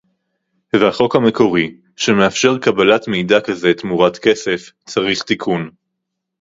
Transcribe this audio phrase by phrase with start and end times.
[0.75, 5.69] והחוק המקורי- שמאפשר קבלת מידע כזה תמורת כסף- צריך תיקון